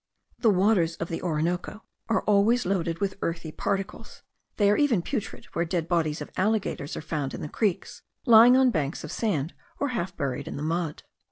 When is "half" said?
9.89-10.17